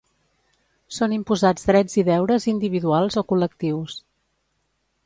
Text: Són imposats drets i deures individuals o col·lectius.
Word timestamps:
Són 0.99 1.13
imposats 1.17 1.69
drets 1.73 1.99
i 2.03 2.05
deures 2.09 2.49
individuals 2.55 3.21
o 3.23 3.27
col·lectius. 3.35 4.03